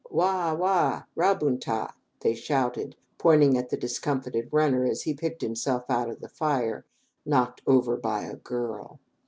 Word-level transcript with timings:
"Wa, 0.09 0.55
wa, 0.55 1.03
Ra 1.13 1.35
bun 1.35 1.59
ta," 1.59 1.93
they 2.21 2.33
shouted, 2.33 2.95
pointing 3.19 3.55
at 3.55 3.69
the 3.69 3.77
discomfited 3.77 4.49
runner 4.51 4.83
as 4.83 5.03
he 5.03 5.13
picked 5.13 5.43
himself 5.43 5.87
out 5.91 6.09
of 6.09 6.21
the 6.21 6.27
fire, 6.27 6.83
"knocked 7.23 7.61
over 7.67 7.95
by 7.95 8.23
a 8.23 8.35
girl!" 8.37 8.99